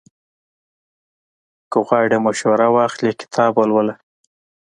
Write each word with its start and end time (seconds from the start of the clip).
که 1.71 1.77
غواړې 1.87 2.17
مشوره 2.25 2.67
واخلې، 2.75 3.11
کتاب 3.21 3.51
ولوله. 3.57 3.95